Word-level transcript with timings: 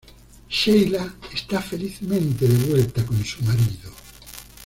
Sheila 0.49 1.13
está 1.31 1.61
felizmente 1.61 2.47
de 2.47 2.57
vuelta 2.65 3.05
con 3.05 3.23
su 3.23 3.43
marido. 3.43 3.91